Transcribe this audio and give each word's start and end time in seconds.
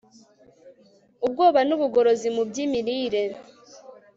ubwoba 1.25 1.59
nubugorozi 1.67 2.27
mu 2.35 2.43
byimirire 2.49 3.21